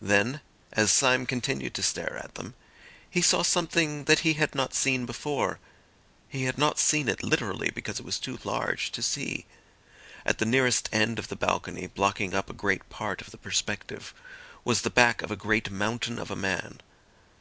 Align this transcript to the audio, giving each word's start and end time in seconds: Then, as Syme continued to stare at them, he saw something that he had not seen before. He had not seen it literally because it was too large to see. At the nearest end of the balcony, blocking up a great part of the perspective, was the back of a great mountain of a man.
Then, 0.00 0.40
as 0.74 0.92
Syme 0.92 1.26
continued 1.26 1.74
to 1.74 1.82
stare 1.82 2.16
at 2.22 2.36
them, 2.36 2.54
he 3.10 3.20
saw 3.20 3.42
something 3.42 4.04
that 4.04 4.20
he 4.20 4.34
had 4.34 4.54
not 4.54 4.72
seen 4.72 5.04
before. 5.04 5.58
He 6.28 6.44
had 6.44 6.58
not 6.58 6.78
seen 6.78 7.08
it 7.08 7.24
literally 7.24 7.70
because 7.72 7.98
it 7.98 8.04
was 8.06 8.20
too 8.20 8.38
large 8.44 8.92
to 8.92 9.02
see. 9.02 9.46
At 10.24 10.38
the 10.38 10.46
nearest 10.46 10.88
end 10.92 11.18
of 11.18 11.26
the 11.26 11.34
balcony, 11.34 11.88
blocking 11.88 12.34
up 12.34 12.48
a 12.48 12.52
great 12.54 12.88
part 12.88 13.20
of 13.20 13.32
the 13.32 13.36
perspective, 13.36 14.14
was 14.64 14.82
the 14.82 14.90
back 14.90 15.22
of 15.22 15.32
a 15.32 15.36
great 15.36 15.68
mountain 15.72 16.20
of 16.20 16.30
a 16.30 16.36
man. 16.36 16.78